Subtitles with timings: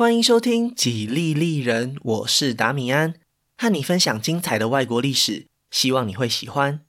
[0.00, 3.16] 欢迎收听《几利利人》，我是达米安，
[3.58, 6.80] 和你分享精彩的外国历史，希望你会喜欢。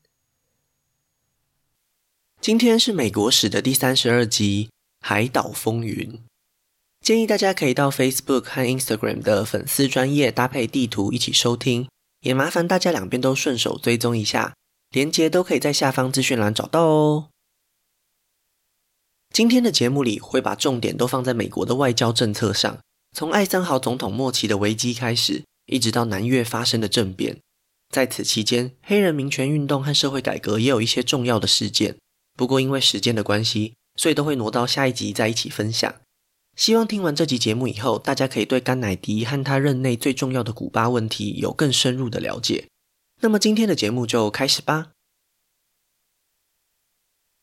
[2.40, 4.70] 今天是美国史的第三十二集
[5.06, 6.10] 《海岛风云》，
[7.02, 11.90] 建议大家可以到 Facebook 和 Instagram 的粉丝专页搭配地图一起收听，
[12.22, 14.56] 也麻烦大家两边都顺手追踪一下，
[14.92, 17.28] 连接都可以在下方资讯栏找到哦。
[19.34, 22.80] 今天的节目里会把重点都放在美国的外交政策上。
[23.14, 27.40] 从艾森豪总统末期的危机开始，一直到南越发生的政变，
[27.90, 31.98] 在此期间，黑人民权运动和社会改革也有一些重要的事件。
[32.36, 35.94] 不过因为时间的关系，所以都会挪到下一集再一起分享。
[36.56, 42.68] 希望听完这集节目以后，大家可以对甘乃迪和他任内最重要的古巴问题有更深入的了解。
[43.22, 44.92] 那么今天的节目就开始吧。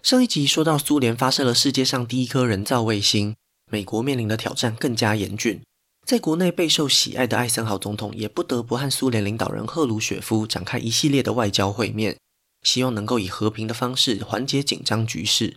[0.02, 3.36] 上一集说到苏联发射了世界上第一颗人造卫星。
[3.70, 5.60] 美国面临的挑战更加严峻，
[6.06, 12.16] 在国内备受喜爱的艾森豪总统也不得不和苏联领导人赫鲁雪夫展开一系列的外交会面，
[12.62, 15.54] 希望能够以和平的方式缓解紧张局势。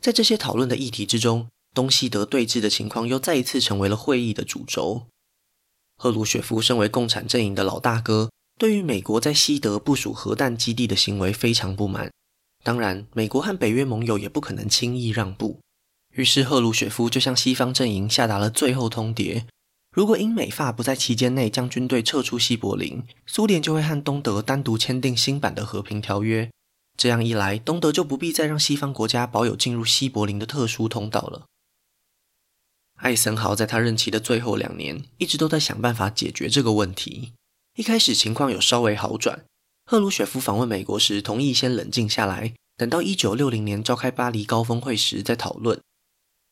[0.00, 5.06] 在这些讨论的议题之中，东西德对峙的情况又再一次成为了会议的主轴。
[5.96, 12.10] 赫鲁雪夫身为共产阵营的老大哥，对于美国在西德部署核弹基地的行为非常不满。
[12.64, 15.60] 当然，美国和北约盟友也不可能轻易让步。
[16.12, 19.44] 于是，赫鲁雪夫就向西方阵营下达了最后通牒：
[19.94, 26.50] 如果英美法不在期间内将军队撤出西柏林，苏联就会和东德单独签订新版的和平条约。
[26.98, 31.46] 这样一来，东德就不必再让西方国家保有进入西柏林的特殊通道了。
[32.96, 37.32] 艾森豪在他任期的最后两年，一直都在想办法解决这个问题。
[37.76, 39.44] 一开始情况有稍微好转，
[39.86, 45.80] 赫鲁雪夫访问美国时，同意先冷静下来，等到一九六零年召开巴黎高峰会时再讨论。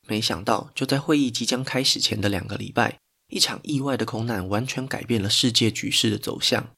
[0.08, 2.98] 没想到，就在会议即将开始前的两个礼拜，
[3.28, 6.70] 一场意外的空难完全改变了世界局势的走向。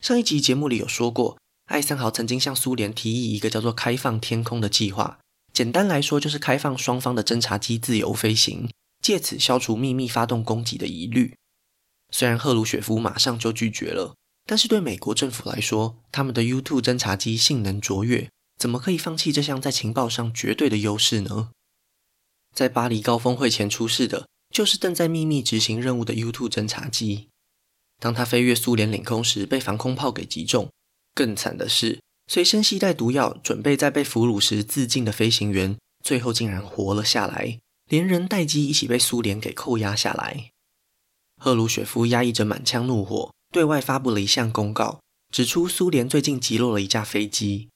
[0.00, 5.18] 上一集节目里有说过，艾森豪曾经向苏联提议一个叫做“开放天空”的计划，
[5.52, 8.70] 简单来说就是开放双方的侦察机自由飞行，
[9.02, 11.34] 借此消除秘密发动攻击的疑虑。
[12.12, 18.30] 虽然赫鲁雪夫马上就拒绝了，但是对美国政府来说，他们的 U-2 侦察机性能卓越。
[18.58, 21.50] 怎么可以放弃这项在情报上绝对的优势呢？
[22.54, 27.28] 在巴黎高峰会前出事的，就是正在秘密执行任务的 U-2 侦察机。
[28.00, 30.70] 当它飞越苏联领空时，被防空炮给击中。
[31.14, 37.58] 更惨的是，随身携带毒药，准备在被俘虏时自尽的飞行员，最后竟然活了下来，
[37.88, 40.50] 连人带机一起被苏联给扣押下来。
[41.38, 45.00] 赫鲁雪夫压抑着满腔怒火，对外发布了一项公告，
[45.30, 47.68] 指出苏联最近击落了一架飞机。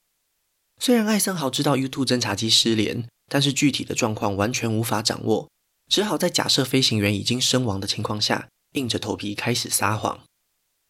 [0.83, 5.47] 虽然艾森豪知道 U-2 侦察机失联，但是具体的状况完全无法掌握，
[5.87, 10.23] 只好在假设飞行员已经身亡的情况下，硬着头皮开始撒谎。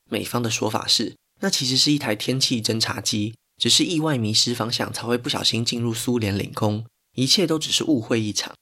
[0.10, 6.86] 美方的说法是，那其实是一台天气侦察机，只是意外迷失方向才会不小心进入苏联领空，
[7.18, 8.56] 一切都只是误会一场。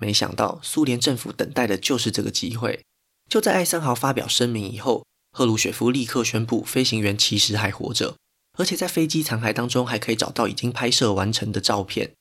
[0.00, 2.82] 没想到苏联政府等待的就是这个机会。
[3.30, 8.16] 就在艾森豪发表声明以后，赫鲁雪夫立刻宣布飞行员其实还活着。
[8.54, 12.12] 而且在飞机残骸当中还可以找到已经拍摄完成的照片。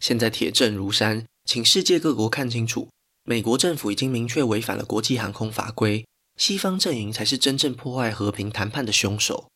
[0.00, 2.88] 现在铁证如山，请世界各国看清楚，
[3.24, 6.04] 美国政府已经明确违反了国际航空法规，
[6.36, 9.48] 西方阵营才是真正破坏和平谈判的凶手。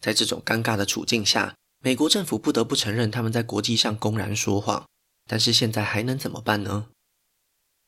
[0.00, 4.84] 在这种尴尬的处境下，美国政府不得不承认他们在国际上公然说谎。
[5.28, 6.88] 但是现在还能怎么办呢？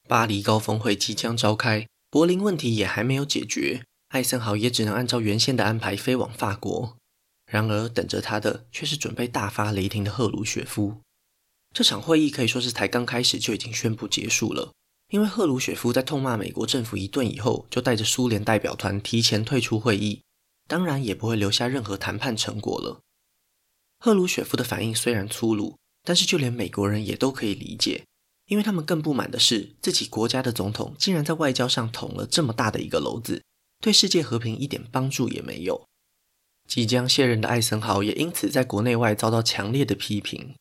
[0.08, 3.84] 巴黎高峰会即将召开，柏林问题也还没有解决。
[4.14, 6.96] 艾森豪也只能按照原先的安排飞往法国，
[7.50, 10.98] 然而等着他的却是准备大发雷霆的赫鲁雪夫。
[11.74, 14.72] 这场会议可以说是才刚开始就已经宣布结束了，
[15.08, 20.22] 因为赫鲁雪夫在痛骂美国政府一顿以后，就带着苏联代表团提前退出会议，
[20.68, 23.00] 当然也不会留下任何谈判成果了。
[23.98, 28.04] 赫鲁雪夫的反应虽然粗鲁，但是就连美国人也都可以理解，
[28.46, 33.42] 因为他们更不满的是自己国家的总统竟然在外交上捅了这么大的一个篓子。
[33.80, 35.84] 对世界和平一点帮助也没有。
[36.66, 40.54] 即将卸任的艾森豪也因此在国内外遭到强烈的批评。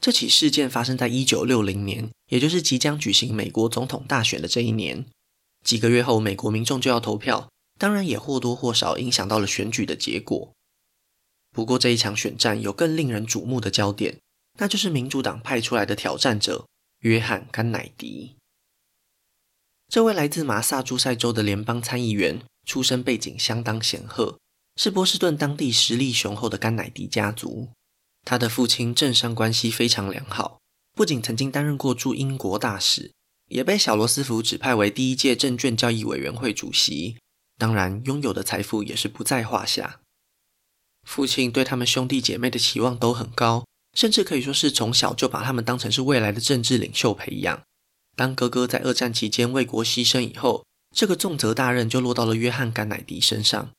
[0.00, 5.06] 这起事件发生在一九六零年，也就是即将举行美国总统大选的这一年。
[5.64, 10.52] 几个月后，美国民众就要投票，当然也或多或少影响到了选举的结果。
[11.50, 14.18] 不过，这一场选战有更令人瞩目的焦点，
[14.58, 16.66] 那就是民主党派出来的挑战者
[17.00, 18.35] 约翰·甘乃迪。
[19.88, 24.38] 这位来自马萨诸塞州的联邦参议员，出身背景相当显赫，
[24.76, 27.70] 是波士顿当地实力雄厚的甘乃迪家族。
[28.24, 30.58] 他的父亲政商关系非常良好，
[30.94, 33.12] 不仅曾经担任过驻英国大使，
[33.48, 37.16] 也被小罗斯福指派为第一届证券交易委员会主席。
[37.56, 40.00] 当然，拥有的财富也是不在话下。
[41.04, 43.64] 父亲对他们兄弟姐妹的期望都很高，
[43.96, 47.62] 甚至可以说是从小就把他们当成是未来的政治领袖培养。
[48.16, 53.70] 当哥哥在二战期间为国牺牲以后，这个重责大任就落到了约翰·甘乃迪身上。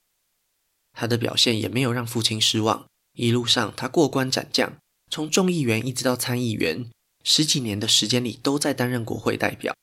[0.94, 4.78] 他的表现也没有让父亲失望，一路上他过关斩将，
[5.12, 6.90] 从众议员一直到参议员，
[7.24, 9.76] 十几年的时间里都在担任国会代表，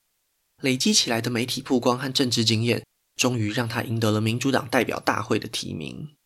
[0.63, 2.83] 累积起来的媒体曝光和政治经验。
[3.17, 6.17] 终于让他赢得了民主党代表大会的提名。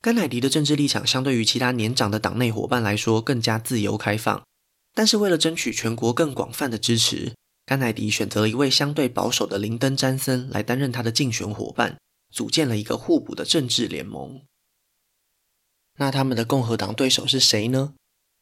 [0.00, 4.42] 甘乃迪的政治立场相对于其他年长的党内伙伴来说更加自由开放，
[4.94, 7.34] 但是为了争取全国更广泛的支持，
[7.66, 11.98] 甘乃迪选择了一位相对保守的林登·詹森来担任他的竞选伙伴，
[12.32, 14.42] 组建了一个互补的政治联盟。
[15.98, 17.94] 那他们的共和党对手是谁呢？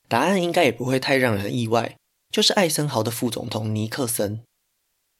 [0.08, 1.96] 答案应该也不会太让人意外，
[2.31, 4.43] 就是艾森豪的副总统尼克森。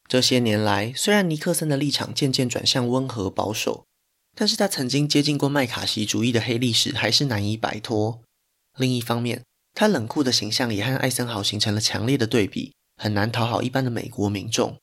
[0.09, 3.85] 这些年来，虽然尼克森的立场渐渐转向温和保守，
[4.35, 8.21] 但是他曾经接近过麦卡锡主义的黑历史还是难以摆脱。
[8.77, 9.43] 另一方面，
[9.75, 14.79] 他冷酷的形象也和艾森豪形成了强烈的对比，很难讨好一般的美国民众。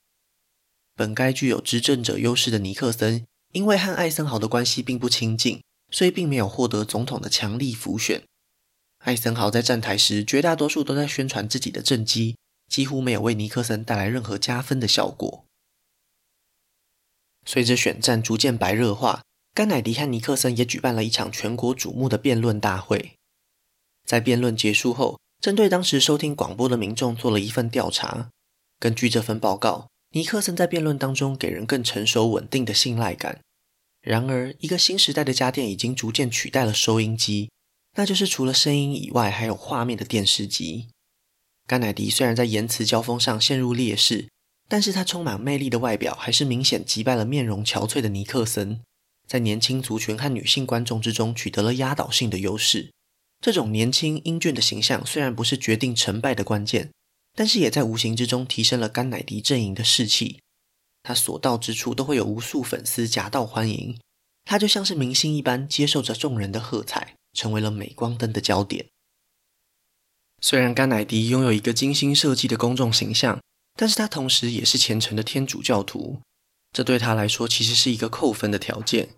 [0.96, 8.24] 本该具有执政者优势的尼克森，因为和艾森豪的关系并不亲近，所以并没有获得总统的强力辅选。
[9.00, 12.36] 艾森豪在站台时，绝大多数都在宣传自己的政绩。
[12.70, 15.44] 几乎没有为尼克森带来任何加分的效果。
[17.44, 19.24] 随着选战逐渐白热化，
[19.56, 23.16] 甘乃迪和尼克森也举办了一场全国瞩目的辩论大会。
[24.10, 28.32] 在辩论结束后，针对当时收听广播的民众做了一份调查。
[28.80, 33.40] 根据这份报告，尼克森在辩论当中给人更成熟稳定的信赖感。
[34.02, 37.52] 然而，一个新时代的家电已经逐渐取代了收音机，
[37.98, 40.88] 那就是除了声音以外还有画面的电视机。
[41.68, 44.28] 甘乃迪虽然在言辞交锋上陷入劣势，
[44.68, 48.82] 但是他充满魅力的外表还是明显击败了面容憔悴的尼克森，
[49.28, 52.90] 在年轻族群和女性观众之中取得了压倒性的优势。
[53.42, 56.92] 这种年轻英俊的形象虽然不是决定成败的关键，
[57.34, 60.40] 但是也在无形之中提升了甘乃迪阵营的士气。
[61.04, 63.98] 他所到之处都会有无数粉丝夹道欢迎，
[64.44, 68.86] 他就像是明星一般接受着众人的喝彩，成为了镁光灯的焦点。
[70.42, 73.40] 虽然甘乃迪拥有一个精心设计的公众形象，
[73.76, 76.20] 但是他同时也是虔诚的天主教徒，
[76.74, 79.10] 这对他来说其实是一个扣分的条件。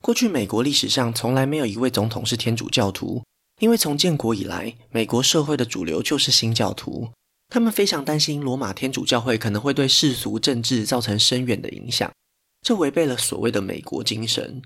[0.00, 3.24] 过去美国历史上从来没有一位总统是天主教徒，
[3.58, 7.10] 因为从建国以来，美国社会的主流就是新教徒，
[7.48, 12.12] 他们非常担心罗马天主教会可能会对世俗政治造成深远的影响，
[12.62, 14.62] 这违背了所谓的美国精神。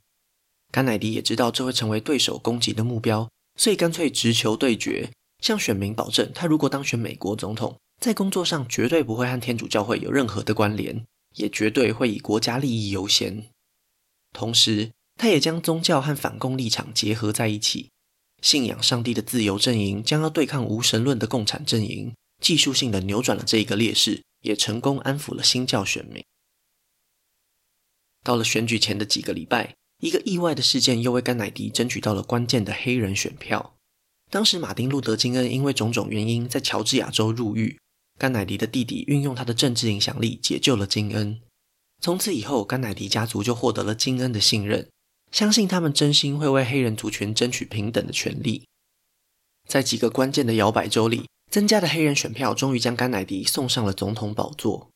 [0.70, 3.28] 甘乃迪也知道这会成为对手攻击的目标，
[3.58, 5.10] 所以干脆直球对决。
[5.40, 11.04] 向选民保证，他如果当选美国总统，在工作上绝对不会和天主教会有任何的关联，
[11.34, 13.44] 也绝对会以国家利益优先。
[14.32, 17.90] 同时，他也将宗教和反共立场结合在一起，
[18.42, 22.12] 信仰上帝的自由阵营将要对抗无神论的共产阵营，
[22.42, 26.22] 技术性的扭转了这一个劣势，也成功安抚了新教选民。
[28.24, 33.76] 到了选举前的几个礼拜，一个意外的事件又为甘乃迪争取到了关键的黑人选票。
[34.30, 37.78] 当时，马丁·路德·金恩因为种种原因在乔治亚州入狱。
[38.18, 41.40] 甘乃迪的弟弟运用他的政治影响力解救了金恩。
[42.00, 44.88] 从此以后，甘乃迪家族就获得了金恩的信任，
[45.32, 48.64] 相信他们真心会为黑人族群争取平等的权利。
[49.68, 54.90] 在几个关键的摇摆州里，增加的黑人选票终于将甘乃迪送上了总统宝座。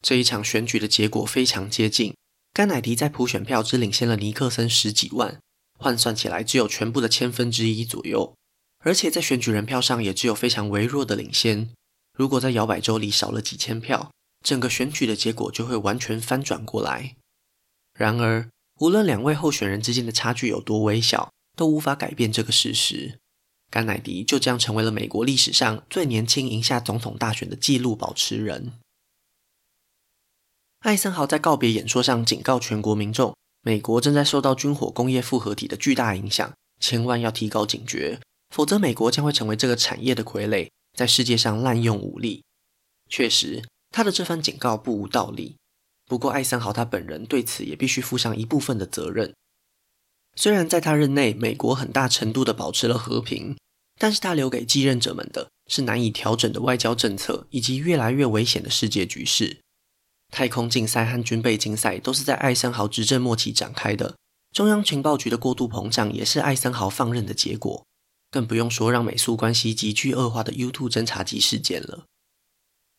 [0.00, 2.14] 这一场选举的结果非常接近，
[2.52, 5.38] 甘乃迪在普选票只领先了尼克森十几万。
[5.78, 8.36] 换算起来只有全部的千分之一左右，
[8.84, 11.70] 而且在选举人票上也只有非常微弱的领先。
[12.16, 14.12] 如果在摇摆州里少了几千票，
[14.44, 17.16] 整个选举的结果就会完全翻转过来。
[17.98, 18.48] 然而，
[18.82, 23.20] 无论两位候选人之间的差距有多微小，都无法改变这个事实。
[23.70, 28.72] 甘乃迪就这样成为了美国历史上最年轻赢下总统大选的纪录保持人。
[30.80, 33.32] 艾森豪在告别演说上警告全国民众。
[33.62, 38.20] 美国正在受到军火工业复合体的巨大影响，千万要提高警觉，
[38.50, 42.42] 否则美国将会成为这个产业的傀儡，在世界上滥用武力。
[43.08, 45.54] 确实，他的这番警告不无道理。
[46.12, 49.32] 不过，艾森豪他本人对此也必须负上一部分的责任。
[50.36, 53.56] 虽然在他任内，美国很大程度地保持了和平，
[53.98, 59.60] 但是他留给继任者们的是难以调整的外交政策，以及越来越危险的世界局势。
[60.30, 64.16] 太空竞赛和军备竞赛都是在艾森豪执政末期展开的。
[64.52, 67.86] 中央情报局的过度膨胀也是艾森豪放任的结果。
[68.30, 72.04] 更不用说让美苏关系急剧恶化的 U2 侦察机事件了。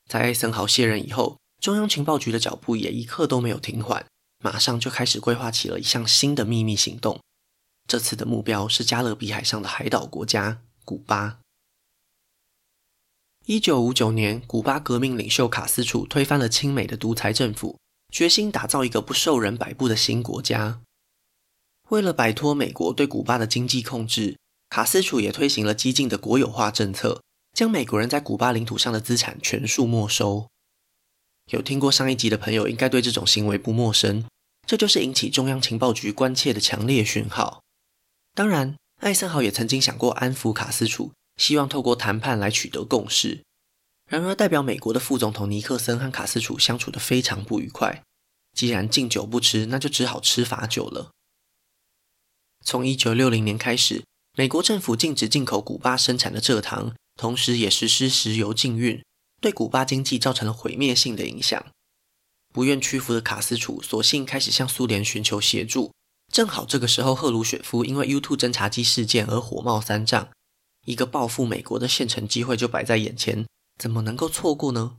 [0.10, 4.06] 在艾森豪卸任以后，中央情报局的脚步也一刻都没有停缓，
[4.44, 7.22] 马上就开始规划起了一项新的秘密行动。
[7.88, 11.40] 这次的目标是加勒比海上的海岛国家古巴。
[13.46, 17.80] 一九五九年，古巴革命领袖卡斯楚推翻了亲美的独裁政府，
[18.12, 20.82] 决心打造一个不受人摆布的新国家。
[21.88, 27.22] 为了摆脱美国对古巴的经济控制，卡斯楚也推行了激进的国有化政策，
[27.54, 30.50] 将美国人在古巴领土上的资产全数没收。
[31.52, 34.26] 有听过上一集的朋友，应该对这种行为不陌生，
[34.66, 37.62] 这就是引起中央情报局关切的强烈讯号。
[38.34, 41.12] 当然，艾森豪也曾经想过安抚卡斯楚。
[41.38, 43.42] 希望透过谈判来取得共识。
[44.08, 48.04] 然而，代表美国的副总统尼克森和卡斯楚相处得非常不愉快。
[48.56, 51.10] 既然敬酒不吃，那就只好吃罚酒了。
[52.64, 54.04] 从一九六零年开始，
[54.38, 59.04] 美国政府禁止进口古巴生产的蔗糖，同时也实施石油禁运，
[59.44, 61.66] 对古巴经济造成了毁灭性的影响。
[62.54, 65.92] 不愿屈服的卡斯楚，索性开始向苏联寻求协助。
[66.32, 70.30] 正好这个时候，赫鲁雪夫因为 U-2 侦察机事件而火冒三丈。
[70.86, 73.46] 一个报复美国的现成机会就摆在眼前，
[73.78, 74.98] 怎么能够错过呢？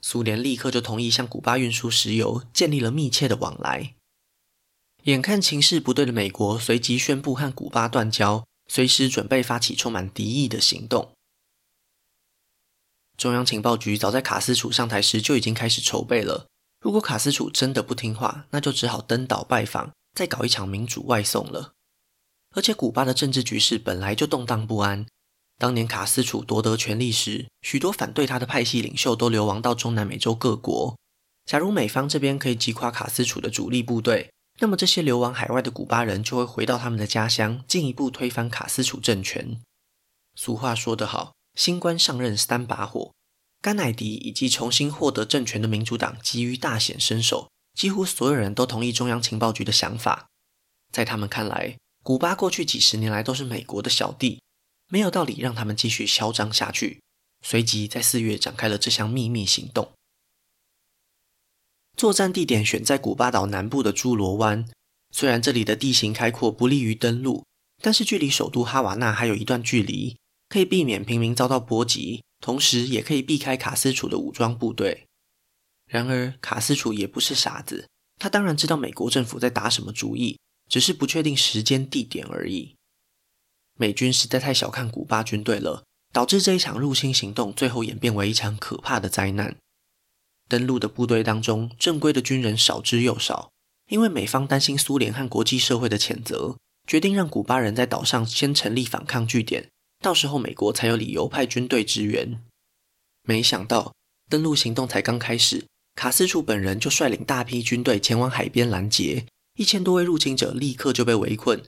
[0.00, 3.94] 苏联立刻就同意向古巴运输石油，建立了密切的往来。
[5.04, 11.12] 眼看情势不对的美国，随即宣布和古巴断交，随时准备发起充满敌意的行动。
[13.22, 16.46] 中央情报局早在卡斯楚上台时就已经开始筹备了。
[16.80, 21.74] 如果卡斯楚真的不听话，那就只好登岛拜访，再搞一场民主外送了。
[22.56, 25.06] 而且古巴的政治局势本来就动荡不安。
[25.56, 30.96] 当年卡斯楚夺得权力时，许多反对他的派系领袖都流亡到中南美洲各国。
[31.46, 39.60] 假如美方这边可以击垮卡斯楚的主力部队，那么这些流亡海外的古巴人就会回到他们的家乡，进一步推翻卡斯楚政权。
[40.34, 43.12] 俗话说得好，新官上任三把火。
[43.60, 50.26] 甘乃迪以及重新获得政权的民主党急于大显身手，几乎所有人都同意中央情报局的想法。
[50.90, 54.40] 在他们看来，古巴过去几十年来都是美国的小弟，
[54.88, 57.00] 没有道理让他们继续嚣张下去。
[57.44, 59.92] 随即在四月展开了这项秘密行动。
[61.96, 64.68] 作战地点选在古巴岛南部的猪罗湾，
[65.12, 67.44] 虽然这里的地形开阔不利于登陆，
[67.80, 70.16] 但是距离首都哈瓦那还有一段距离，
[70.52, 75.06] 可以避免平民遭到波及，同时也可以避开卡斯楚的武装部队。
[75.86, 80.38] 然而卡斯楚也不是傻子，他当然知道美国政府在打什么主意。
[80.68, 82.76] 只是不确定时间地点而已。
[83.76, 89.54] 美军实在太小看古巴军队了，导致这一场入侵行动最后演变为一场可怕的灾难。
[90.48, 93.50] 登陆的部队当中，正规的军人少之又少，
[93.90, 96.56] 因为美方担心苏联和国际社会的谴责，
[96.86, 99.68] 决定让古巴人在岛上先成立反抗据点，
[100.02, 102.42] 到时候美国才有理由派军队支援。
[103.22, 103.94] 没想到
[104.28, 109.24] 登陆行动才刚开始，卡斯楚本人就率领大批军队前往海边拦截。
[109.58, 111.62] 一千多位入侵者立刻就被围困。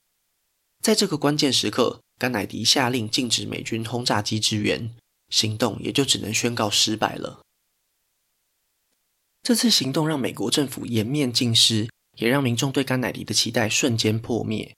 [0.83, 4.91] 在这个关键时刻，甘乃迪下令禁止美军轰炸机支援，
[5.29, 7.43] 行动也就只能宣告失败了。
[9.43, 14.75] 这次行动让美国政府颜面尽失，也让民众对甘乃迪的期待瞬间破灭。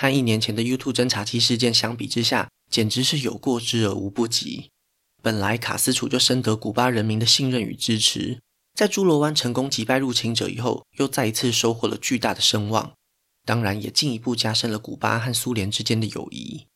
[0.00, 4.70] 和一年前的 U2 侦察机事件相比之下，简直是有过之而无不及。
[5.22, 8.38] 本来卡斯楚就深得古巴人民的信任与支持。
[8.74, 12.92] 在侏罗湾成功击败入侵者以后，又再一次收获了巨大的声望，
[13.44, 16.66] 当然也进一步加深了古巴和苏联之间的友谊。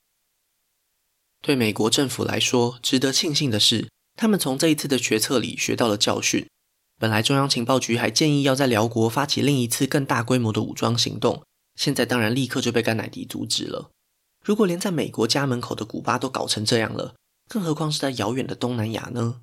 [1.43, 6.47] 对美国政府来说，值得庆幸的是，他们从这一次的决策里学到了教训。
[6.99, 11.45] 本来中央情报局还建议要在辽国发起另一次更大规模的武装行动，
[11.75, 13.91] 现在当然立刻就被甘乃迪阻止了。
[14.45, 17.15] 如果连在美国家门口的古巴都搞成这样了，
[17.49, 19.43] 更何况是在遥远的东南亚呢？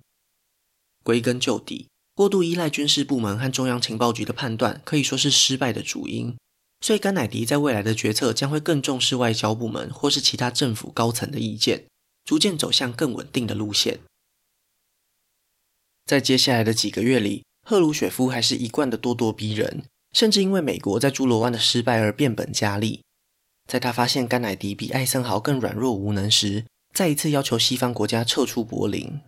[1.04, 6.36] 归根究底，过度依赖军事部门和中央情报局的判断，可以说是失败的主因。
[6.82, 11.86] 所以，甘乃迪在未来的决策将会更重视外交部门或是其他政府高层的意见，
[12.24, 14.01] 逐渐走向更稳定的路线。
[16.06, 23.01] 在接下来的几个月里，赫鲁雪夫还是一贯的咄咄逼人，甚至因为美国在侏罗湾的失败而变本加厉。
[23.67, 29.19] 在他发现甘乃迪比艾森豪更软弱无能时，再一次要求西方国家撤出柏林。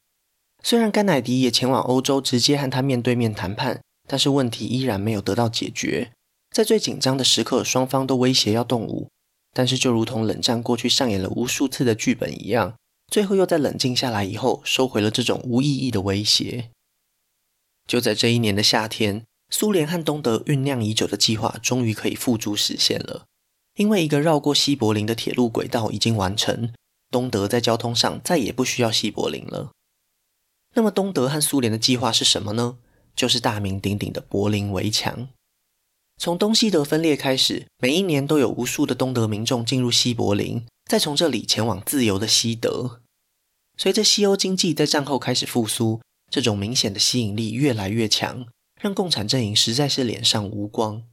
[0.63, 6.12] 虽然甘乃迪也前往欧洲，直接和他面对面谈判，但是问题依然没有得到解决。
[6.51, 9.10] 在最紧张的时刻，双方都威胁要动武，
[9.53, 12.75] 但是就如同冷战过去上演了无数次的剧本一样，
[13.12, 16.69] 最后又在冷静下来以后，收回了这种无意义的威胁。
[17.88, 23.25] 就在这一年的夏天，苏联和东德酝酿已久的计划终于可以付诸实现了。
[23.79, 26.74] 因为一个绕过西柏林的铁路轨道已经完成，
[27.09, 29.71] 东德在交通上再也不需要西柏林了。
[30.75, 32.77] 那么，东德和苏联的计划是什么呢？
[33.15, 35.29] 就是大名鼎鼎的柏林围墙。
[36.17, 43.00] 从东西德分裂开始，每一年都有无数的东德民众进入西柏林，再从这里前往自由的西德。
[43.77, 48.45] 随着西欧经济在战后开始复苏，这种明显的吸引力越来越强，
[48.81, 51.03] 让共产阵营实在是脸上无光。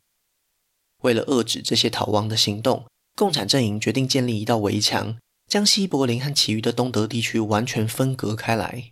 [1.02, 8.90] 为了遏制这些逃亡的行动，共产阵营决定建立一道围墙，将西柏林和其余的东德地区完全分隔开来。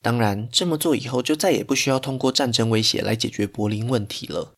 [0.00, 4.54] 当然，这么做以后就再也不需要通过战争威胁来解决柏林问题了。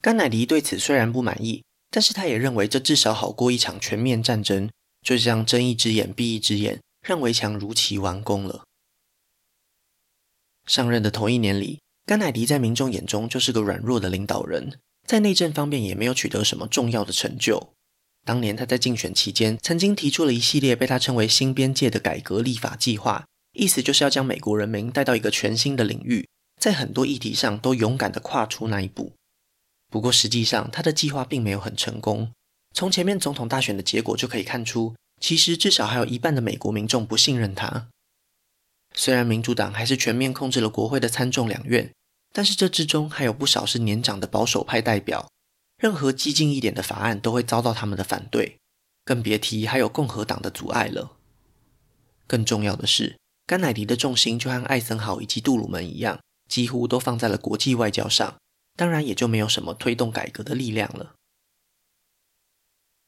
[0.00, 4.70] 甘乃迪对此虽然不满意，但是他也认为这至少好过一场全面战争。
[5.00, 8.64] 就这样睁一只眼闭一只眼，让围墙如期完工了。
[10.66, 17.72] 上任的头一年里，甘乃迪在民众眼中就是个软弱的领导人，在内政方面也没有取得什么重要的成就。
[18.26, 23.24] 当年他在竞选期间，曾经提出了一系列被他称为“新边界”的改革立法计划。
[23.54, 26.28] 意思就是要将美国人民带到一个全新的领域，
[26.60, 29.14] 在很多议题上都勇敢地跨出那一步。
[29.90, 32.30] 不过实际上，他的计划并没有很成功。
[32.74, 37.88] 从前面总统大选的结果就可以看出，其实至少还有一半的美国民众不信任他。
[38.94, 41.90] 虽然民主党还是全面控制了国会的参众两院，
[42.32, 45.28] 但是这之中还有不少是年长的保守派代表，
[45.78, 48.58] 任何激进一点的法案都会遭到他们的反对，
[49.04, 51.16] 更别提还有共和党的阻碍了。
[52.26, 53.16] 更重要的是，
[53.46, 58.36] 甘乃迪的重心就和艾森豪以及杜鲁门一样，几乎都放在了国际外交上，
[58.76, 61.14] 当然也就没有什么推动改革的力量了。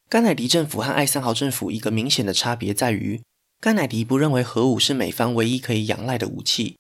[0.09, 3.23] 甘乃迪政府和艾森豪政府一个明显的差别在于，
[3.61, 6.79] 甘乃迪不认为核武是美方唯一可以仰赖的武器，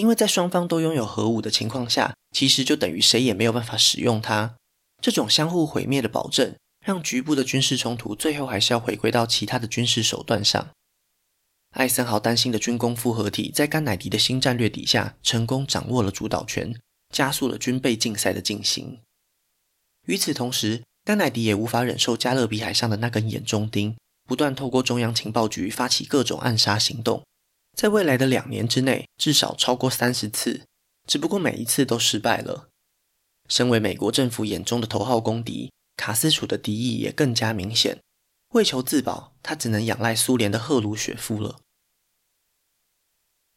[0.00, 4.56] 因为在双方都拥有核武的情况下，其实就等于谁也没有办法使用它。
[5.02, 10.70] 这种相互毁灭的保证，让局部的军事冲突最后还是要回归到其他的军事手段上。
[11.72, 16.74] 艾森豪担心的军工复合体，在甘乃迪的新战略底下，成功掌握了主导权，
[17.14, 19.00] 加速了军备竞赛的进行。
[20.06, 23.94] 与此同时，甘乃迪也无法忍受加勒比海上的那根眼中钉，
[24.26, 27.22] 不断透过中央情报局发起各种暗杀行动，
[27.76, 30.66] 在未来的两年之内，至少超过三十次，
[31.06, 32.68] 只不过每一次都失败了。
[33.48, 37.98] 身为美国政府眼中的头号公敌，卡斯楚的敌意也更加明显。
[38.50, 41.60] 为求自保，他只能仰赖苏联的赫鲁雪夫了。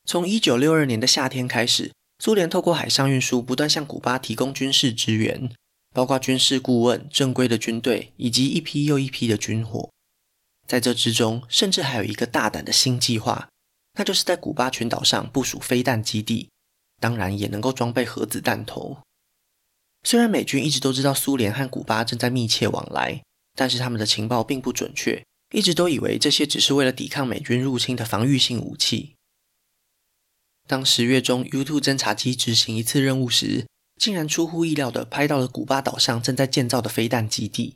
[0.05, 5.51] 从一九六二年的夏天开始，苏联透过海上运输不断向古巴提供军事支援，
[5.93, 9.89] 包括军事顾问、正规的军队以及一批又一批的军火。
[10.67, 13.49] 在这之中，甚至还有一个大胆的新计划，
[13.93, 16.49] 那就是在古巴群岛上部署飞弹基地，
[16.99, 18.97] 当然也能够装备核子弹头。
[20.03, 23.21] 虽然美军一直都知道苏联和古巴正在密切往来。
[23.55, 29.13] 但是他们的情报并不准确，一直都以为这些只是为了抵抗美军入侵的防御性武器。
[30.67, 33.67] 当十月中 U-2 侦察机执行一次任务时，
[34.01, 37.75] 竟然出乎意料地拍到了古巴岛上正在建造的飞弹基地。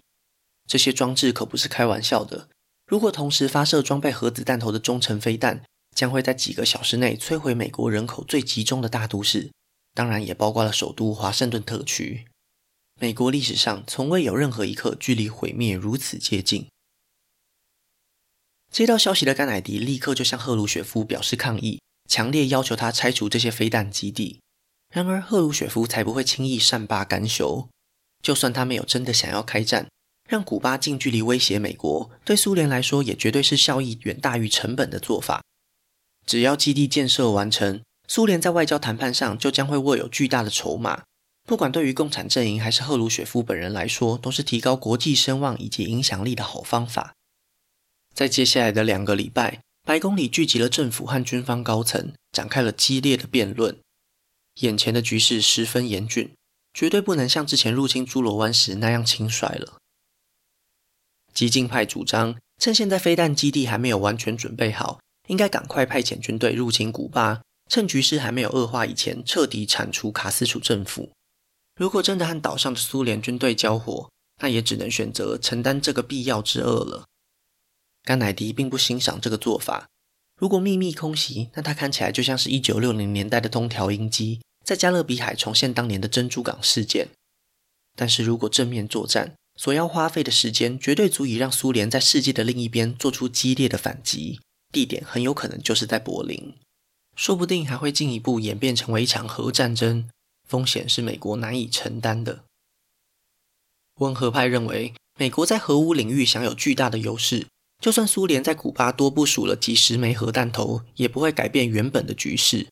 [0.68, 2.50] 这些装置可不是开玩笑的，
[2.88, 5.64] 如果同时发射装备核子弹头的中程飞弹，
[5.98, 9.50] 将会在几个小时内摧毁美国人口最集中的大都市，
[9.96, 12.28] 当然也包括了首都华盛顿特区。
[13.00, 16.68] 美国历史上从未有任何一刻距离毁灭如此接近。
[18.72, 24.40] 接到消息的甘乃迪立刻就向赫鲁雪夫表示抗议，强烈要求他拆除这些飞弹基地。
[24.94, 27.68] 然而，赫鲁雪夫才不会轻易善罢甘休。
[28.22, 29.88] 就算他没有真的想要开战，
[30.30, 35.42] 让古巴近距离威胁美国，对苏联来说也绝对是效益远大于成本的做法。
[36.28, 41.04] 只要基地建设完成，苏联在外交谈判上就将会握有巨大的筹码。
[41.46, 47.16] 不管对于共产阵营还是赫鲁雪夫本人来说，都是提高国际声望以及影响力的好方法。
[48.14, 53.80] 在接下来的两个礼拜，白宫里聚集了政府和军方高层，展开了激烈的辩论。
[54.56, 56.34] 眼前的局势十分严峻，
[56.74, 59.78] 绝对不能像之前入侵侏罗湾时那样轻率了。
[61.34, 71.12] 激进派主张，趁现在飞弹基地还没有完全准备好，应该赶快派遣军队入侵古巴，趁局势还没有恶化以前，彻底铲除卡斯楚政府。
[71.80, 74.10] 如果真的和岛上的苏联军队交火，
[74.42, 77.06] 那也只能选择承担这个必要之恶了。
[78.04, 79.88] 甘乃迪并不欣赏这个做法。
[80.40, 87.10] 如果秘密空袭，那他看起来就像是一九六零年代的东条英机在加勒比海重现当年的珍珠港事件。
[87.96, 94.40] 但是如果正面作战，所要花费的时间绝对足以让苏联在世界的另一边做出激烈的反击，
[94.78, 96.54] 地点很有可能就是在柏林，
[97.16, 100.08] 说不定还会进一步演变成为一场核战争。
[100.48, 102.44] 风险是美国难以承担的。
[103.96, 107.48] 温和派认为，美国在核武领域享有巨大的优势，
[107.82, 112.68] 就算苏联在古巴多部署了几十枚核弹头，也不会改变原本的局势。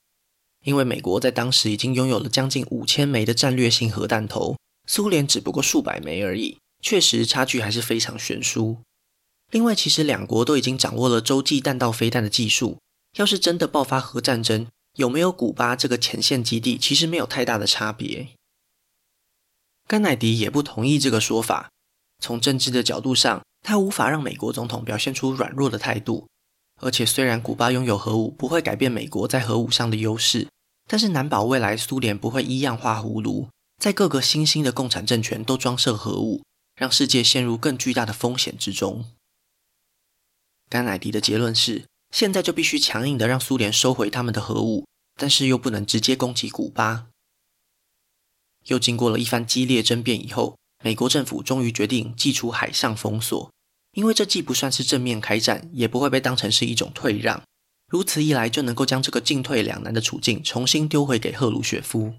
[0.63, 4.55] 因为美国在当时已经拥有了将近五千枚的战略性核弹头，
[4.87, 8.77] 苏联只不过数百枚而已，确实差距还是非常悬殊。
[9.51, 12.79] 另外，其实两国都已经掌握了洲际弹道飞弹的技术，
[13.17, 18.29] 要是真的爆发核战争，有没有古巴这个前线基地，其实没有太大的差别。
[19.87, 21.69] 甘乃迪也不同意这个说法，
[22.19, 26.27] 从政治的角度上，他无法让美国总统表现出软弱的态度。
[26.81, 30.47] 而且，虽然古巴拥有核武，不会改变美国在核武上的优势。
[30.87, 33.47] 但是难保未来苏联不会一样画葫芦，
[33.81, 36.43] 在各个新兴的共产政权都装设核武，
[36.75, 39.05] 让世界陷入更巨大的风险之中。
[40.69, 47.07] 甘乃迪的结论是：现在就必须强硬的让苏联收回他们的核武，但是又不能直接攻击古巴。
[48.65, 53.51] 又经过了一番激烈争辩以后，美国政府终于决定祭出海上封锁，
[53.93, 57.43] 因为这既不算是正面开战，也不会被当成是一种退让。
[57.87, 62.15] 如此一来，就能够将这个进退两难的处境重新丢回给赫鲁雪夫。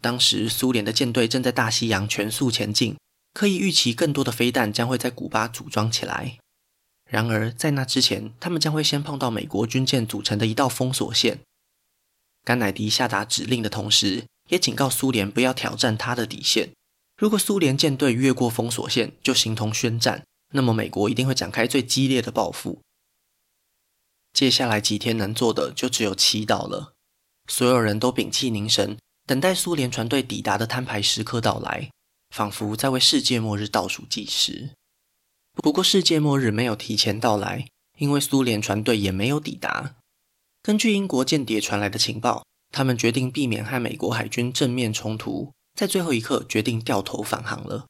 [0.00, 2.96] 当时，苏联的舰队正在大西洋全速前进，
[3.32, 6.38] 可以预期更多的飞弹将会在古巴组装起来。
[7.10, 11.40] 然而，在那之前，他们将会先碰到美国军舰组成的一道封锁线。
[12.42, 16.70] 甘乃迪下达指令的同时，也警告苏联不要挑战他的底线。
[17.16, 22.80] 如果苏联舰队越过封锁线，就形同宣战，那么美国一定会展开最激烈的报复。
[24.32, 26.92] 接下来几天能做的就只有祈祷了。
[27.48, 31.90] 所有人都屏气凝神，等待苏联船队抵达的摊牌时刻到来，
[32.34, 34.70] 仿佛在为世界末日倒数计时。
[35.54, 39.94] 不过，世界末日没有提前到来，因为苏联船队也没有抵达。
[40.62, 47.86] 根据英国间谍传来的情报，他们决定避免和美国海军正面冲突，在最后一刻决定掉头返航了。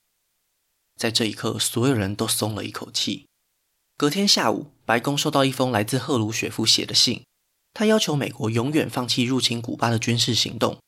[0.96, 3.26] 在这一刻，所有人都松了一口气。
[3.96, 7.24] 隔天下午，白宫收到一封来自赫鲁雪夫写的信，
[7.72, 10.78] 他要求美国永远放弃入侵古巴的军事行动。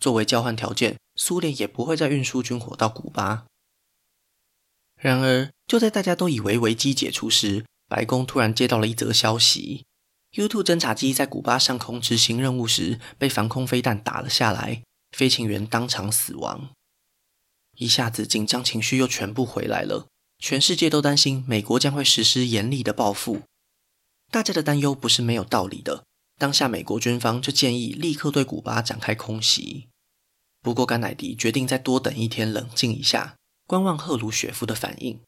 [0.00, 3.44] 作为交换条件，苏联也不会再运输军火到古巴。
[4.96, 9.86] 然而，就在大家都以为危机解除时，白宫突然接到了一则消息
[10.32, 14.82] ：U-2 侦察机在古巴上空执行任务时被防空飞弹打了下来，
[15.16, 16.68] 飞行员当场死亡。
[17.78, 20.08] 一下子，紧张情绪又全部回来了。
[20.38, 23.40] 全世界都担心美国将会实施严厉的报复，
[24.30, 26.04] 大家的担忧不是没有道理的。
[26.38, 29.88] 当下，美国军方就建议立刻对古巴展开空袭。
[30.60, 35.18] 不过，甘乃迪决定再多等一天，冷静一下，观望赫鲁雪夫的反应。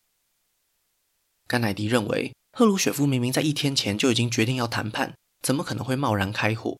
[1.46, 6.78] 甘乃迪认为，赫鲁雪夫明明在一天前就已经决定要谈判，怎么可能会贸然开火？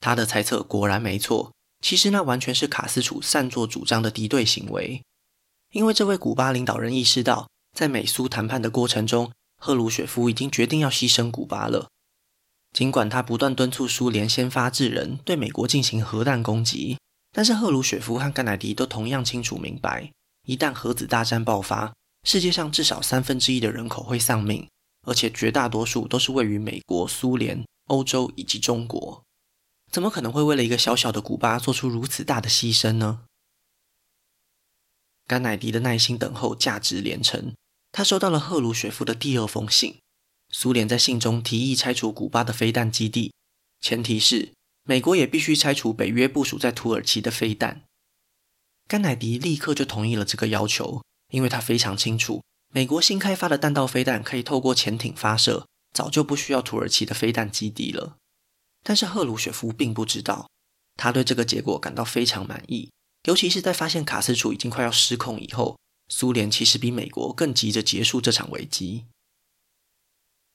[0.00, 5.02] 他的猜测果然没错，其实那完全是卡斯楚擅作主张的敌对行为。
[5.72, 11.88] 因为这位古巴领导人意识到，在美苏谈判的过程中，赫鲁雪夫已经决定要牺牲古巴了。
[12.72, 16.98] 尽管他不断敦促苏联先发制人，对美国进行核弹攻击，
[17.32, 20.10] 但是赫鲁雪夫和甘乃迪都同样清楚明白，
[20.46, 24.68] 一旦核子大战爆发，世界上至少三分之一的人口会丧命，
[25.06, 29.22] 而且绝大多数都是位于美国、苏联、欧洲以及中国。
[29.90, 33.24] 怎么可能会为了一个小小的古巴做出如此大的牺牲呢？
[35.26, 37.54] 甘乃迪的耐心等候价值连城。
[37.90, 39.98] 他收到了赫鲁雪夫的第二封信。
[40.50, 43.32] 苏联在信中提议拆除古巴的飞弹基地，
[43.80, 44.52] 前提是
[44.84, 47.82] 美国也必须拆除北约部署在土耳其的飞弹。
[48.86, 58.16] 甘乃迪立刻就同意了这个要求，因为他非常清楚，美国新开发的弹道飞弹可以透过潜艇发射，早就不需要土耳其的飞弹基地了。
[58.82, 60.48] 但是赫鲁雪夫并不知道，
[60.96, 62.90] 他对这个结果感到非常满意。
[63.24, 69.04] 尤其是在发现卡斯楚已经快要失控以后，苏联其实比美国更急着结束这场危机。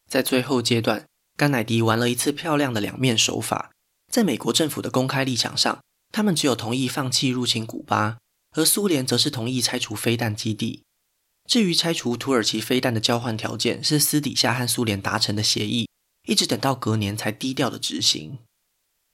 [0.09, 1.05] 在最后阶段，
[1.37, 3.71] 甘乃迪玩了一次漂亮的两面手法。
[4.11, 5.81] 在美国政府的公开立场上，
[6.11, 8.17] 他们只有同意放弃入侵古巴，
[8.53, 10.83] 而苏联则是同意拆除飞弹基地。
[11.45, 15.89] 至于拆除土耳其飞弹的交换条件，是私底下和苏联达成的协议，
[16.27, 18.39] 一直等到隔年才低调的执行。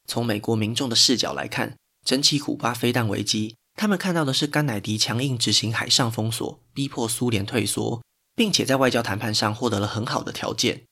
[0.08, 1.76] 从美国民众的视角来看，
[2.06, 8.02] 整起古巴飞弹危机，他们看到的是甘乃迪强硬执行海上封锁，逼迫苏联退缩，
[8.36, 10.84] 并且在外交谈判上获得了很好的条件。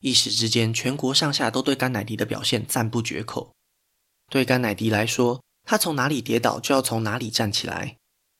[0.00, 3.52] 一时之间，全国上下都对甘乃迪的表现赞不绝口。
[4.30, 7.96] 对甘乃迪来说，他从哪里跌倒就要从哪里站起来。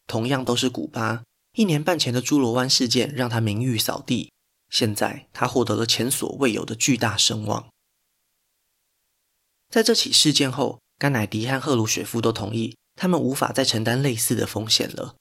[0.09, 4.33] 同样都是古巴，一年半前的侏罗湾事件让他名誉扫地，
[4.69, 7.69] 现在他获得了前所未有的巨大声望。
[9.69, 15.15] 在这起事件后，甘乃迪和赫鲁雪夫都同意，他们无法再承担类似的风险了。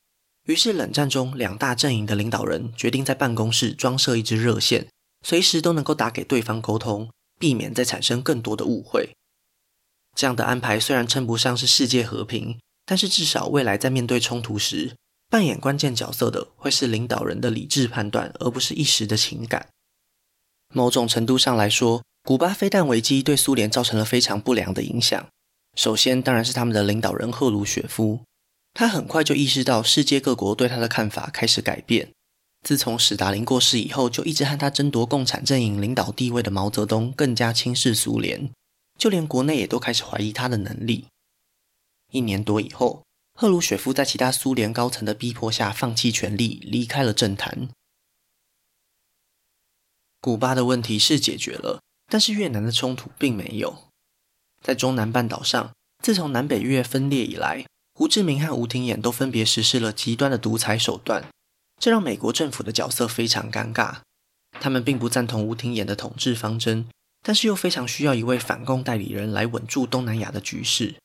[0.47, 4.87] 于是，冷战中两大阵营的领导人决定在办公室装设一支热线，
[5.23, 9.11] 随时都能够打给对方沟通，避免再产生更多的误会。
[10.19, 14.93] 这样的安排虽然称不上是世界和平，但是至少未来在面对冲突时，
[15.29, 19.69] 扮演关键角色的会是领导人的理智判断，而不是一时的情感。
[20.73, 25.25] 某种程度上来说，古巴飞弹危机对苏联造成了非常不良的影响。
[25.77, 28.19] 首先，当然是他们的领导人赫鲁雪夫，
[28.73, 32.09] 他很快就意识到世界各国对他的看法开始改变。
[32.67, 38.51] 自从史达林过世以后，就一直和他争夺共产阵营领导地位的毛泽东更加轻视苏联，
[38.99, 41.07] 就连国内也都开始怀疑他的能力。
[42.11, 47.69] 一年多以后，赫鲁雪夫在其他苏联高层的逼迫下，放弃权力，离开了政坛。
[50.19, 53.89] 古巴的问题是解决了，但是越南的冲突并没有。
[54.61, 55.71] 在中南半岛上，
[56.03, 61.29] 自从南北越分裂以来，胡志明和吴廷琰都分别实施了极端的独裁手段，
[61.79, 63.99] 这让美国政府的角色非常尴尬。
[64.59, 66.89] 他们并不赞同吴廷琰的统治方针，
[67.21, 70.95] 但是又非常需要一位反共代理人来稳住东南亚的局势。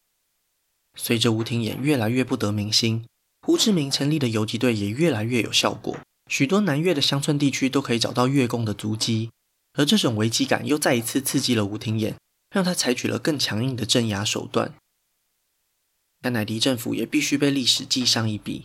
[0.96, 3.05] 随着吴廷琰越来越不得民心，
[3.42, 5.98] 胡志明成立的游击队也越来越有效果。
[6.31, 9.31] 许多南越的乡村地区都可以找到越共的足迹，
[9.74, 12.14] 而这种危机感又再一次刺激了吴廷琰，
[12.50, 14.72] 让他采取了更强硬的镇压手段。
[16.22, 18.64] 甘乃迪政府也必须被历史记上一笔。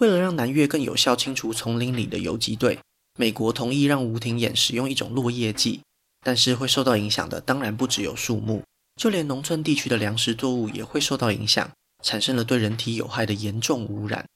[0.00, 2.80] 为了让南越更有效清除丛林里的游击队，
[3.18, 5.80] 美国同意让吴廷琰使用一种落叶剂，
[6.26, 8.64] 但是会受到影响的当然不只有树木，
[8.96, 11.70] 就连农村地区的粮食作物也会受到影响，
[12.02, 14.26] 产生了对人体有害的严重污染。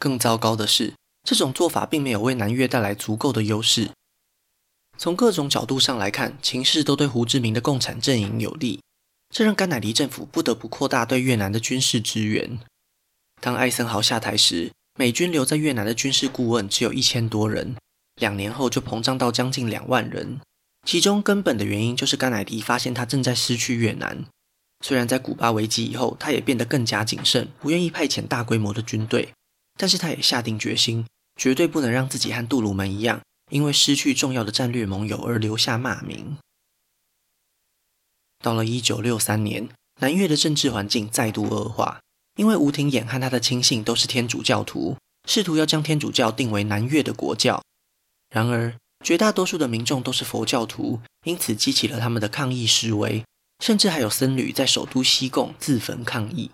[0.00, 3.90] 更糟糕的是，这种做法并没有为南越带来足够的优势。
[4.96, 8.80] 从各种角度上来看，情势都对胡志明的共产阵营有利，
[9.30, 12.58] 这让甘乃迪政府不得不扩大对越南的军事支援。
[13.40, 17.76] 当艾森豪下台时，美军留在越南的军事顾问只有一千多人，
[18.16, 20.40] 两年后就膨胀到将近两万人。
[20.86, 24.24] 其中根本的原因就是甘乃迪发现他正在失去越南。
[24.84, 29.32] 虽然在古巴危机以后，他也变得更加谨慎，不愿意派遣大规模的军队，
[29.76, 31.04] 但是他也下定决心。
[31.36, 33.20] 绝对不能让自己和杜鲁门一样，
[33.52, 36.36] 因为失去重要的战略盟友而留下骂名。
[38.40, 39.68] 到了一九六三年，
[40.00, 42.00] 南越的政治环境再度恶化，
[42.34, 44.96] 因为吴廷琰和他的亲信都是天主教徒，
[45.28, 47.62] 试图要将天主教定为南越的国教。
[48.30, 53.24] 然而，绝大多数的民众都是佛教徒，因此激起了他们的抗议示威，
[53.64, 56.50] 甚至还有僧侣在首都西贡自焚抗议。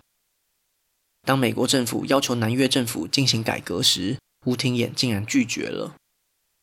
[1.25, 5.95] 当美国政府要求南越政府进行改革时，吴廷琰竟然拒绝了。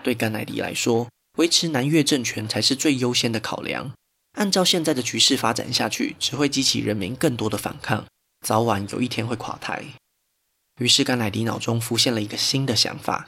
[0.05, 3.93] 对甘乃迪来说，维持南越政权才是最优先的考量。
[4.39, 8.07] 按照现在的局势发展下去，只会激起人民更多的反抗，
[8.47, 9.85] 早晚有一天会垮台。
[10.81, 13.27] 于是甘乃迪脑中浮现了一个新的想法：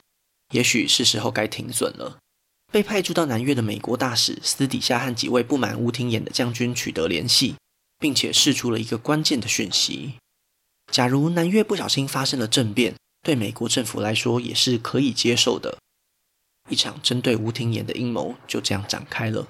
[0.51, 2.17] 也许是时候该停损了。
[2.71, 7.55] 被派驻到南越的美国大使私底下和几位不满吴廷琰的将军取得联系，
[7.99, 10.15] 并且释出了一个关键的讯息：
[10.91, 12.95] 假如南越不小心发生了政变。
[13.23, 15.79] 对美国政府来说也是可以接受的。
[16.69, 19.47] 一场针对吴廷琰的阴谋就这样展开了。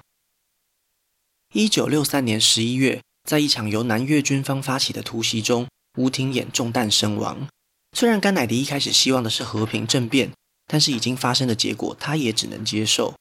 [1.52, 7.46] 一九六三年十一月，在一场由南越军方发起的突袭中，吴廷琰中弹身亡。
[7.92, 10.32] 虽然甘乃迪一开始希望的是和平政变，
[10.66, 13.14] 但是已经发生的结果，他也只能接受。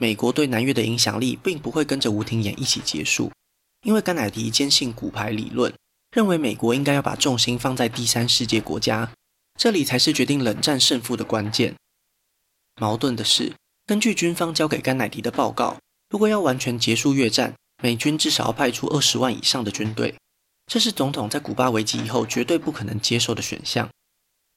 [0.00, 3.32] 美国对南越的影响力并不会跟着吴廷琰一起结束，
[3.82, 5.74] 因为甘乃迪坚信骨牌理论，
[6.12, 9.10] 认为美国应该要把重心放在第三世界国家。
[9.58, 11.74] 这里才是决定冷战胜负的关键。
[12.80, 13.54] 矛盾的是，
[13.86, 15.78] 根据军方交给甘乃迪的报告，
[16.10, 20.14] 如果要完全结束越战，美军至少要派出二十万以上的军队。
[20.66, 23.88] 这是总统在古巴危机以后绝对不可能接受的选项。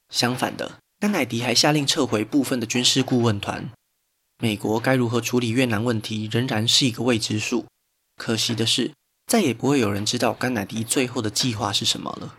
[0.10, 3.72] 相反的，甘乃迪还下令撤回部分的军事顾问团。
[4.38, 7.66] 美国该如何处理越南问题，仍然是一个未知数。
[8.18, 8.94] 可惜的是，
[9.26, 12.38] 再也不会有人知道甘乃迪最后的计划是什么了。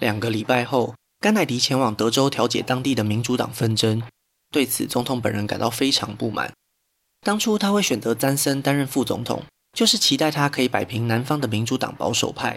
[0.00, 4.02] 两个礼拜后，甘乃迪前往德州调解当地的民主党纷争。
[4.50, 6.54] 对此，总统本人感到非常不满。
[7.20, 12.56] 当初他会选择詹森担任副总统，就是期待他可以摆平南方的民主党保守派。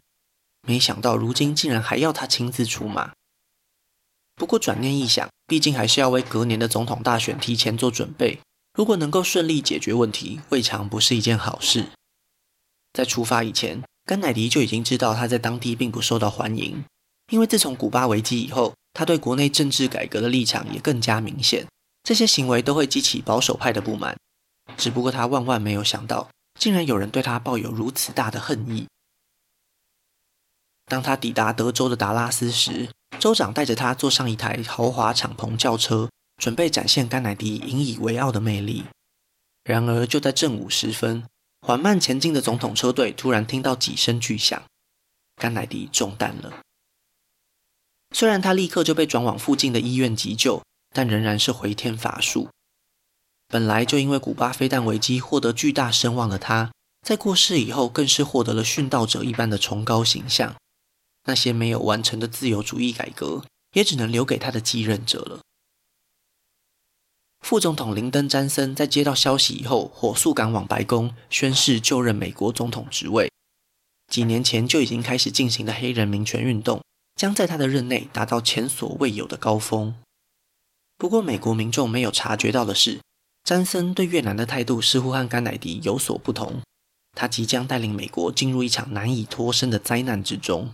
[0.66, 3.12] 没想到如今竟然还要他亲自出马。
[4.40, 8.40] 不过转念一想，毕竟还是要为隔年的总统大选提前做准备。
[8.74, 11.88] 如果能够顺利解决问题，未尝不是一件好事。
[12.94, 16.86] 在出发以前，甘乃迪就已经知道他在当地并不受到欢迎。
[17.34, 21.68] 因为自从古巴危机以后，他对国内政治改革的立场也更加明显，
[22.04, 24.16] 这些行为都会激起保守派的不满。
[24.78, 28.88] 只不过他万万没有想到，竟然有人对他抱有如此大的恨意。
[30.90, 38.86] 当他抵达德州的达拉斯时，州长带着他坐上一台豪华敞篷轿车，准备展现甘乃迪引以为傲的魅力。
[39.64, 41.24] 然而，就在正午时分，
[41.62, 44.62] 缓慢前进的总统车队突然听到几声巨响，
[45.36, 46.52] 甘乃迪中弹了。
[48.16, 50.64] 虽然他立刻就被转往附近的医院急救，
[50.96, 52.50] 但仍然是回天乏术。
[53.48, 56.72] 本来就因为古巴飞弹危机获得巨大声望的他，
[57.06, 60.56] 在过世以后更是获得了殉道者一般的崇高形象。
[61.30, 65.42] 那些没有完成的自由主义改革，也只能留给他的继任者了。
[67.42, 73.32] 副总统林登·詹森在接到消息以后，火速赶往白宫，宣誓就任美国总统职位。
[74.12, 76.82] 几年前就已经开始进行的黑人民权运动，
[77.16, 79.94] 将在他的任内达到前所未有的高峰。
[80.98, 83.00] 不过，美国民众没有察觉到的是，
[83.44, 86.62] 詹森对越南的态度似乎和甘乃迪有所不同。
[87.16, 90.74] 他即将带领美国进入一场难以脱身的灾难之中。